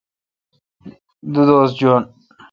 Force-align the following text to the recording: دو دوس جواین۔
دو 1.33 1.41
دوس 1.47 1.69
جواین۔ 1.79 2.03